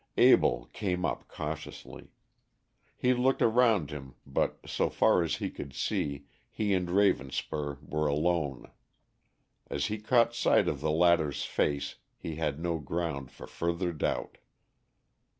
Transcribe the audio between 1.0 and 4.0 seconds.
up cautiously. He looked around